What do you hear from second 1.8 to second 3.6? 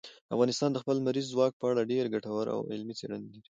ډېرې ګټورې او علمي څېړنې لري.